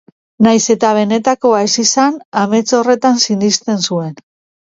[0.45, 4.17] Nahiz eta benetakoa ez izan, amets horretan sinisten zuen.